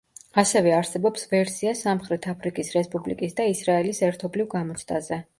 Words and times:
ასევე 0.41 0.71
არსებობს 0.75 1.25
ვერსია 1.33 1.73
სამხრეთ 1.81 2.25
აფრიკის 2.33 2.71
რესპუბლიკის 2.77 3.37
და 3.41 3.45
ისრაელის 3.51 4.01
ერთობლივ 4.09 4.49
გამოცდაზე. 4.55 5.21